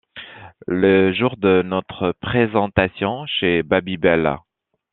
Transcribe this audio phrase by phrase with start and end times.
[0.65, 4.39] Le jour de notre présentation chez Babybel.